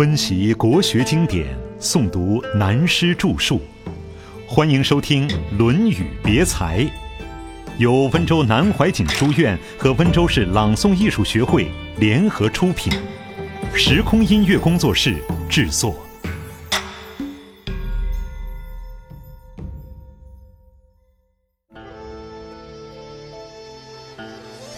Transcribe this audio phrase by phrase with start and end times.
[0.00, 1.46] 温习国学经典，
[1.78, 3.60] 诵读南师著述，
[4.48, 6.78] 欢迎收听《论语别裁》，
[7.76, 12.90] 由温州南怀瑾书院和温州市朗诵艺术学会联合出品，
[13.74, 15.16] 时空音乐工作室
[15.50, 15.94] 制作。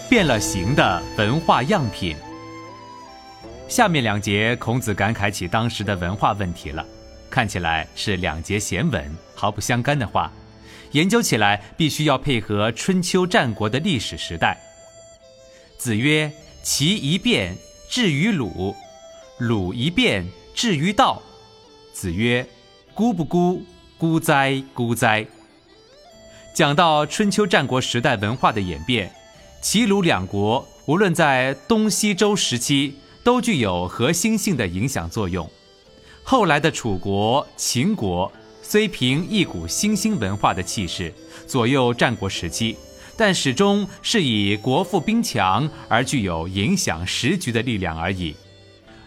[0.09, 2.13] 变了形的文化样品。
[3.73, 6.85] 下面两节，孔子感慨起当时的文化问题了，
[7.27, 10.31] 看起来是两节闲文，毫不相干的话，
[10.91, 14.61] 研究起来必须要配合春秋战国的历史时代。
[15.75, 16.31] 子曰
[16.61, 17.57] ：“齐一变，
[17.89, 18.75] 至于鲁；
[19.39, 21.19] 鲁一变，至于道。”
[21.95, 22.47] 子曰
[22.93, 23.63] ：“孤不孤？
[23.97, 25.25] 孤哉，孤哉！”
[26.53, 29.11] 讲到春秋战国时代文化的演变，
[29.63, 32.99] 齐鲁两国无论在东西周时期。
[33.23, 35.49] 都具有核心性的影响作用。
[36.23, 41.13] 后来的楚国、秦国虽凭一股新兴文化的气势
[41.47, 42.75] 左右战国时期，
[43.17, 48.35] 但始终是以国富兵强而具有影响时局的力量而已。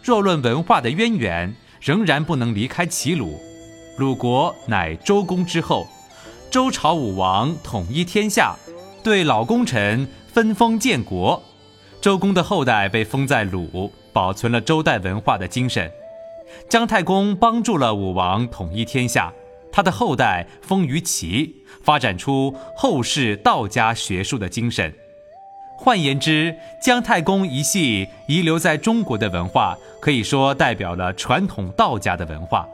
[0.03, 3.41] 若论文化的渊源，仍然不能离开齐鲁。
[3.99, 5.89] 鲁国乃周公之后，
[6.51, 8.55] 周朝武王统一天下，
[9.03, 11.43] 对老功臣分封建国。
[12.01, 13.91] 周公的后代被封在鲁。
[14.17, 15.93] 保存了周代文化的精神。
[16.71, 19.31] 姜太公帮助了武王统一天下，
[19.71, 24.91] 他的后代封于齐，发展出后世道家学术的精神。
[25.77, 32.67] 换言之，姜太公一系遗留在中国的文化，可以说代表了传统道家的文化；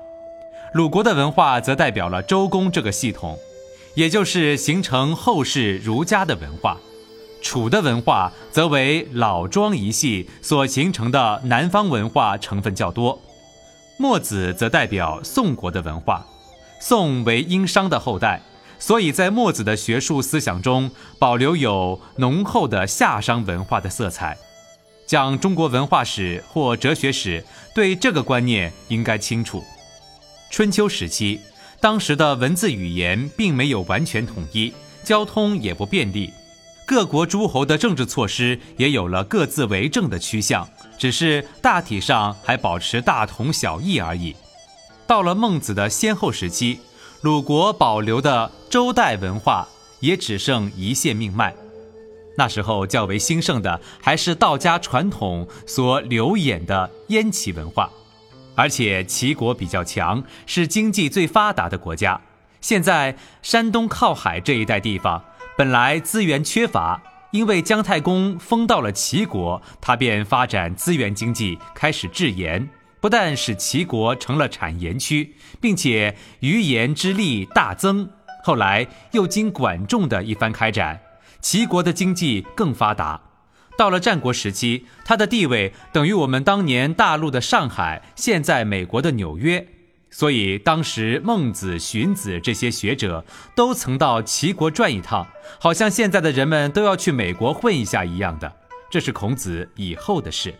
[0.73, 3.37] 鲁国的文化则代表了周公这个系统，
[3.97, 6.79] 也就是形成后世儒家的文化。
[7.43, 13.21] 楚的文化则为老庄一系所形成的南方文化成分较多，
[13.98, 16.25] 墨子则代表宋国的文化，
[16.81, 18.41] 宋为殷商的后代，
[18.79, 24.39] 所以在墨子的学术思想中保留有浓厚的夏商文化的色彩。
[25.05, 27.45] 讲中国文化史或哲学史，
[27.75, 29.63] 对这个观念应该清楚。
[30.51, 31.41] 春秋时期，
[31.81, 36.33] 当时的文字语言并没有完全统一，交通也不便利。
[36.85, 44.35] 各国诸侯的政治措施也有了各自为政的趋向，只是大体上还保持大同小异而已。
[45.07, 46.81] 到了孟子的先后时期，
[47.23, 49.69] 鲁国保留的周代文化
[50.01, 51.55] 也只剩一线命脉。
[52.37, 57.91] 那时候较为兴盛的还是道家传统所流演的燕齐文化，
[58.55, 62.20] 而且齐国比较强，是经济最发达的国家。
[62.61, 65.23] 现在山东靠海这一带地方。
[65.57, 72.68] 本来资源缺乏，因为姜太公封到了齐国，他便发展资源经济，开始制盐，
[73.01, 78.08] 不但使齐国成了产盐区，并且余盐之力大增。
[78.42, 81.01] 后来又经管仲的一番开展，
[81.40, 83.20] 齐国的经济更发达。
[83.77, 89.67] 到了战国时期，他的地位等于我们当年大陆的上海，现在美国的纽约。
[90.14, 93.24] 所以，当时孟子、荀子这些学者
[93.56, 95.27] 都曾到齐国转一趟，
[95.58, 98.52] 好像现在的人们都要去美国混一下一样的。
[98.90, 100.55] 这是孔子以后的事。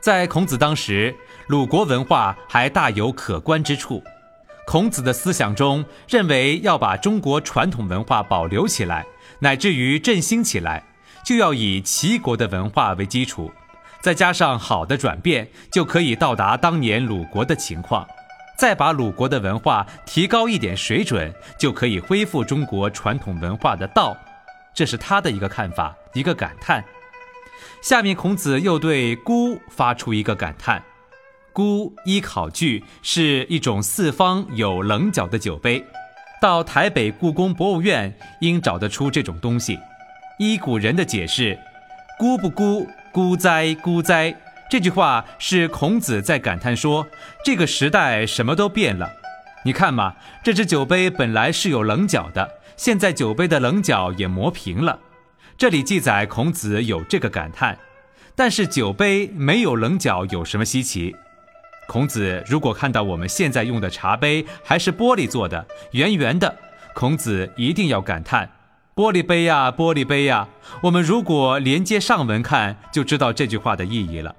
[0.00, 1.14] 在孔子当时，
[1.48, 4.02] 鲁国文化还大有可观之处。
[4.66, 9.04] 孔子的思想中认为，要把中国传统文化保留起来，
[9.40, 10.82] 乃至于振兴起来，
[11.22, 13.52] 就要以齐国的文化为基础，
[14.00, 18.08] 再加上好的转变，就可以到达当年鲁国的情况。
[18.60, 24.14] 再把鲁国的文化提高一点水准，就可以恢复中国传统文化的道。
[24.74, 26.84] 这是他的一个看法，一个感叹。
[27.80, 30.82] 下面孔子又对“孤”发出一个感叹
[31.54, 35.82] ：“孤依考据是一种四方有棱角的酒杯，
[36.38, 39.78] 到台北故宫博物院应找得出这种东西。
[40.38, 41.58] 依古人的解释
[42.20, 42.86] ，‘孤不孤？
[43.10, 44.36] 孤哉，孤哉！’”
[44.70, 47.04] 这句话是孔子在感叹说
[47.44, 49.10] ：“这个时代什么都变了，
[49.64, 50.14] 你看嘛，
[50.44, 55.00] 这只酒杯本来是有棱角的，现在酒杯的棱角也磨平了。”
[55.58, 57.76] 这里记载孔子有这个感叹，
[58.36, 61.16] 但是酒杯没有棱角有什么稀奇？
[61.88, 66.56] 孔子如果看到我们现在用的茶杯还是玻璃做的，圆圆的，
[66.94, 68.48] 孔子一定要感叹
[68.94, 70.46] ：“玻璃杯呀，玻璃杯呀！”
[70.84, 74.32] 我们如果连接上文看，就知道这句话的意义了。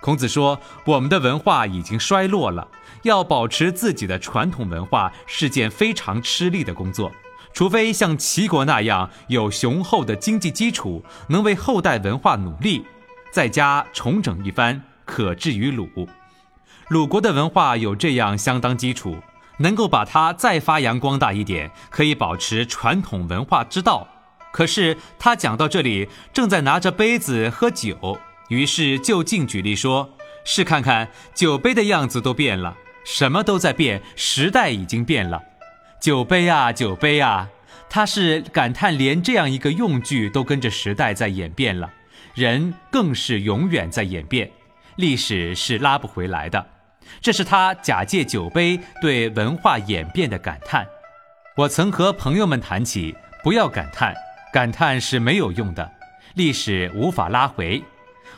[0.00, 2.68] 孔子说：“我们的文化已经衰落了，
[3.02, 7.12] 要保持自己的传统文化是件非常吃力的工作。
[7.52, 12.84] 除非像齐国那样有雄厚的经济基础，能为后代文化努力，
[13.30, 15.88] 再加重整一番，可至于鲁。
[16.88, 19.18] 鲁国的文化有这样相当基础，
[19.58, 24.08] 能够把它再发扬光大一点，可以保持传统文化之道。
[24.52, 28.18] 可是他讲到这里，正在拿着杯子喝酒，
[28.50, 35.42] 于是就近举例说：“是看看酒杯的样子都变了，什么都在变，时代已经变了。
[36.00, 37.48] 酒杯啊，酒杯啊！”
[37.88, 41.90] 他是感叹，连这样一个用具都跟着时代在演变了，
[42.34, 44.48] 人更是永远在演变，
[44.94, 46.64] 历史是拉不回来的。
[47.20, 50.86] 这是他假借酒杯对文化演变的感叹。
[51.56, 53.12] 我曾和朋友们谈起，
[53.42, 54.14] 不要感叹，
[54.52, 55.90] 感叹是没有用的，
[56.34, 57.82] 历史无法拉回。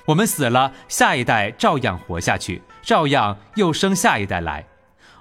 [0.06, 4.64] 我们死了，下一代照样活下去，照样又生下一代来。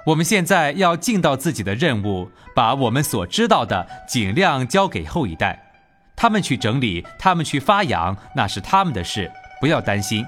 [0.07, 5.71] 我们现在要尽到自己的任务，把我们所知道的尽量交给后一代，
[6.15, 10.25] 他们去整理，他们去发扬，那是他们的事，不要担心。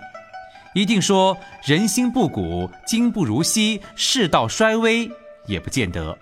[0.75, 5.09] 一定说人心不古，今不如昔，世道衰微，
[5.47, 6.15] 也不见得。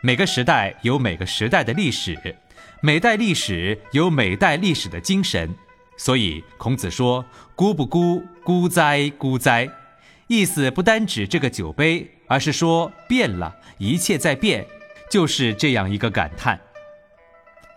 [0.00, 2.36] 每个时代有每个时代的历史，
[2.80, 5.54] 每代历史有每代历史的精神。
[5.96, 7.24] 所以孔子说
[7.54, 9.68] ：“孤不孤，孤哉，孤哉。”
[10.26, 12.10] 意思不单指这个酒杯。
[12.26, 14.66] 而是说变了，一切在变，
[15.10, 16.58] 就是这样一个感叹。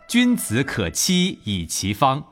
[0.07, 2.23] 君子可欺以其方。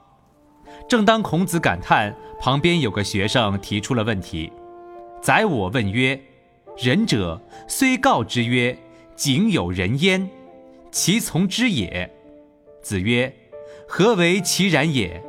[0.87, 4.49] 正当孔子感叹，旁边有个学生提出了问题。
[5.21, 6.17] 宰我问曰
[6.81, 8.77] ：“仁者虽告之曰
[9.17, 10.29] ：‘井有人焉’，
[10.91, 12.09] 其从之也？”
[12.81, 13.35] 子曰
[13.89, 15.21] ：“何为其然也？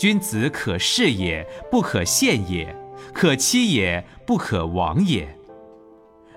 [0.00, 2.74] 君子可视也，不可陷也；
[3.12, 5.28] 可欺也，不可亡也。”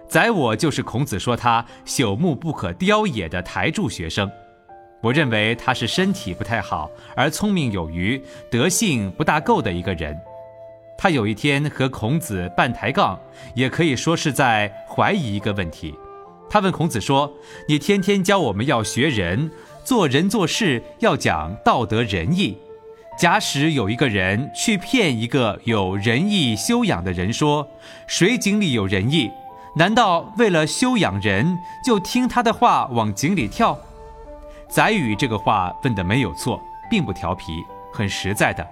[0.05, 4.29] 宰我就是孔子说他朽木不可雕也的台柱学生，
[5.01, 8.21] 我认为他是身体不太好，而聪明有余，
[8.51, 10.13] 德性不大够的一个人。
[10.97, 13.17] 他有一天和孔子半抬杠，
[13.55, 15.95] 也可以说是在怀疑一个问题。
[16.49, 17.31] 他问孔子说
[17.69, 19.49] ：“你天天教我们要学人，
[19.85, 22.57] 做人做事要讲道德仁义。
[23.17, 27.67] 假使有一个人去骗一个有仁义修养的人说，
[28.07, 29.31] 水井里有仁义。”
[29.75, 33.75] 难道为了修养人，就听他的话往井里跳？
[34.69, 36.61] 宰予这个话问的没有错，
[36.91, 38.67] 并不调皮，很实在的。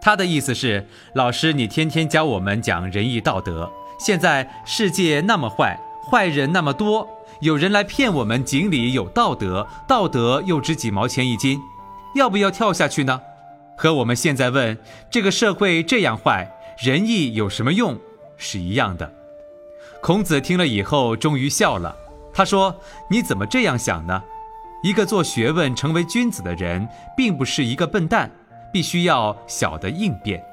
[0.00, 5.76] 他的意思是：老师，你天天教我们讲仁义道德，现在世界那么坏，
[6.08, 7.08] 坏人那么多，
[7.40, 11.60] 有人来骗我们井里有道德，道德又值几毛钱一斤，
[12.14, 13.20] 要不要跳下去呢？
[13.76, 14.76] 和我们现在问
[15.10, 17.98] 这个社会这样坏，仁义有什么用，
[18.36, 19.12] 是一样的。
[20.00, 21.96] 孔子听了以后，终于笑了。
[22.32, 22.74] 他说
[23.08, 24.22] ：“你怎么这样想呢？
[24.82, 26.86] 一个做学问、成为君子的人，
[27.16, 28.30] 并不是一个笨蛋，
[28.72, 30.44] 必须要晓得应变。”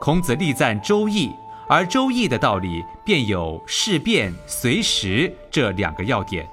[0.00, 1.28] 孔子力赞《周易》，
[1.68, 6.44] 而《周易》的道理便有事变、随时这两个要点，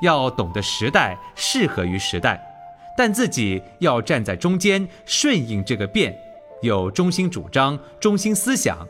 [0.00, 2.40] 要懂得时代，适合于时代，
[2.96, 6.16] 但自己要站在中间，顺应这个变，
[6.62, 8.86] 有中心主张、中心思想。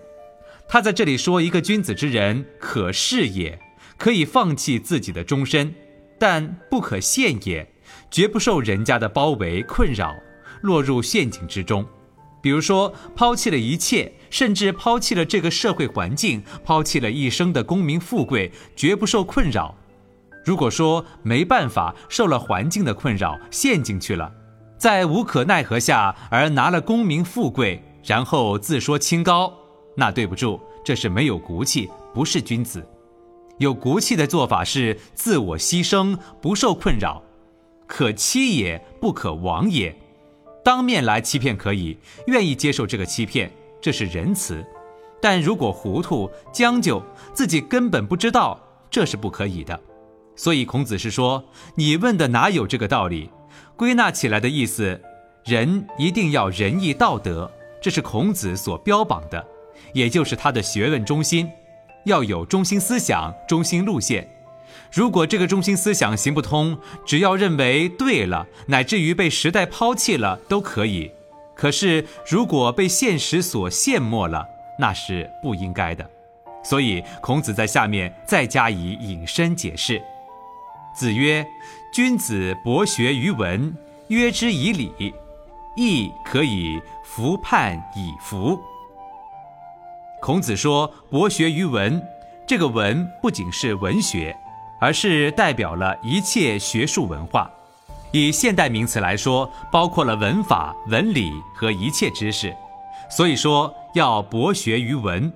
[0.68, 3.58] 他在这里说，一个君子之人可视也，
[3.96, 5.74] 可以放弃自己的终身，
[6.18, 7.66] 但不可陷也，
[8.10, 10.14] 绝不受人家的包围困扰，
[10.62, 11.84] 落入陷阱之中。
[12.42, 19.76] 比如说，抛弃了一切，甚至抛弃了这个社会环境，抛弃了一生的功名富贵，绝不受困扰。
[20.46, 24.32] 如果说没办法，受了环境的困扰，陷进去了，
[24.78, 29.52] 在无可奈何下而拿了功名富贵，然后自说清高。
[29.96, 32.86] 那对不住，这是没有骨气，不是君子。
[33.58, 37.20] 有骨气的做法是自我牺牲，不受困扰。
[37.88, 39.92] 可欺也，不可亡也。
[40.64, 41.98] 当面来欺骗可以，
[42.28, 43.50] 愿意接受这个欺骗，
[43.80, 44.64] 这是仁慈。
[45.20, 47.02] 但如果糊涂、将就，
[47.34, 49.80] 自己根本不知道，这是不可以的。
[50.36, 51.42] 所以孔子是说，
[51.74, 53.30] 你问的哪有这个道理？
[53.74, 55.00] 归纳起来的意思，
[55.44, 57.50] 人一定要仁义道德，
[57.80, 59.44] 这是孔子所标榜的。
[59.92, 61.50] 也就是他的学问中心，
[62.04, 64.28] 要有中心思想、中心路线。
[64.92, 71.10] 如果这个中心思想行不通，只要认为对了，乃至于被时代抛弃了都可以。
[71.54, 74.46] 可是如果被现实所陷没了，
[74.78, 76.08] 那是不应该的。
[76.62, 80.02] 所以孔子在下面再加以引申解释。
[80.96, 81.46] 子曰
[81.92, 83.72] ：“君子博学于文，
[84.08, 85.14] 约之以礼，
[85.76, 88.58] 亦可以服判以服。”
[90.22, 92.02] 孔子说：“博学于文，
[92.46, 94.34] 这个文不仅是文学，
[94.80, 97.50] 而是代表了一切学术文化。
[98.10, 102.56] 以现代名词来说，包括了文法、文理和一切知识。
[103.10, 105.30] 所以说要博学于文。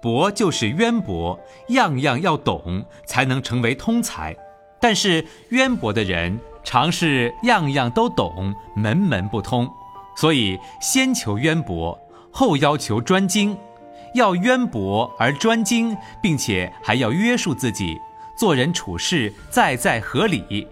[0.00, 4.36] 博就是渊博，样样要懂，才能成为通才。
[4.82, 9.70] 但是渊博的人，常是样样都懂，门门不通。
[10.16, 11.96] 所以先求渊博，
[12.32, 13.56] 后要求专精。
[14.14, 17.96] 要渊博而专精，并且还要约束自己，
[18.36, 20.66] 做人处事在在合理。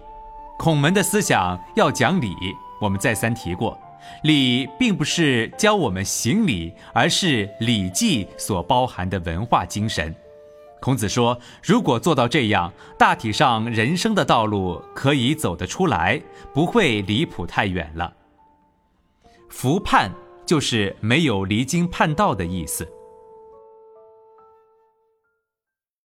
[0.57, 2.35] 孔门的思想要讲理，
[2.79, 3.79] 我们再三提过。
[4.23, 10.13] 礼并不是教我们行礼，而是《礼记》所包含的文化精神。
[10.81, 16.19] 孔子说：“如果做到这样，大体上人生的道路可以走得出来，
[16.53, 18.11] 不会离谱太远了。
[19.47, 20.11] ”“弗叛”
[20.43, 22.87] 就是没有离经叛道的意思。